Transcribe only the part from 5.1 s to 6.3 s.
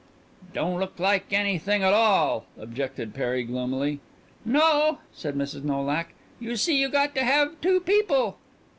said Mrs. Nolak;